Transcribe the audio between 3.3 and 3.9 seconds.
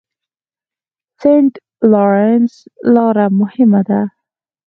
مهمه